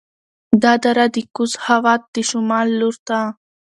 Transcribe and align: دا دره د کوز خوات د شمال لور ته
دا 0.63 0.73
دره 0.83 1.05
د 1.15 1.17
کوز 1.35 1.51
خوات 1.63 2.01
د 2.13 2.15
شمال 2.29 2.67
لور 2.79 2.95
ته 3.07 3.19